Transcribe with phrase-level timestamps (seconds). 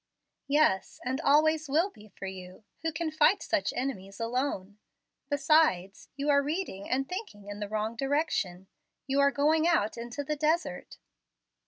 [0.47, 2.63] "'"Yes, and always will be for you.
[2.81, 4.79] Who can fight such enemies alone?
[5.29, 8.65] Besides, you are reading and thinking in the wrong direction.
[9.05, 10.97] You are going out into the desert."